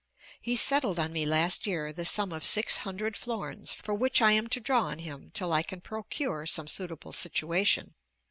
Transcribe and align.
He 0.41 0.55
settled 0.55 0.97
on 0.99 1.13
me 1.13 1.27
last 1.27 1.67
year 1.67 1.93
the 1.93 2.05
sum 2.05 2.31
of 2.31 2.43
six 2.43 2.77
hundred 2.77 3.15
florins, 3.15 3.71
for 3.71 3.93
which 3.93 4.19
I 4.19 4.31
am 4.31 4.47
to 4.47 4.59
draw 4.59 4.85
on 4.85 4.97
him 4.97 5.29
till 5.35 5.53
I 5.53 5.61
can 5.61 5.79
procure 5.79 6.47
some 6.47 6.67
suitable 6.67 7.13
situation. 7.13 7.93